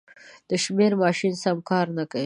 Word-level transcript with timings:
د 0.49 0.51
شمېر 0.63 0.91
ماشین 1.03 1.33
سم 1.43 1.57
کار 1.69 1.85
نه 1.97 2.03
کوي. 2.11 2.19